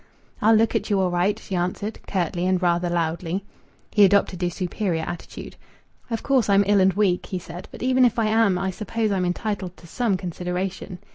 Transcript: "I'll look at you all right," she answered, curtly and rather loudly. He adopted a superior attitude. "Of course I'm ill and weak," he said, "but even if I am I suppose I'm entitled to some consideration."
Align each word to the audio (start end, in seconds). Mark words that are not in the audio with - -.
"I'll 0.41 0.55
look 0.55 0.73
at 0.73 0.89
you 0.89 0.99
all 0.99 1.11
right," 1.11 1.37
she 1.37 1.53
answered, 1.55 1.99
curtly 2.07 2.47
and 2.47 2.59
rather 2.59 2.89
loudly. 2.89 3.45
He 3.91 4.03
adopted 4.03 4.41
a 4.43 4.49
superior 4.49 5.03
attitude. 5.03 5.57
"Of 6.09 6.23
course 6.23 6.49
I'm 6.49 6.63
ill 6.65 6.81
and 6.81 6.93
weak," 6.93 7.27
he 7.27 7.37
said, 7.37 7.67
"but 7.71 7.83
even 7.83 8.03
if 8.03 8.17
I 8.17 8.25
am 8.25 8.57
I 8.57 8.71
suppose 8.71 9.11
I'm 9.11 9.25
entitled 9.25 9.77
to 9.77 9.85
some 9.85 10.17
consideration." 10.17 10.97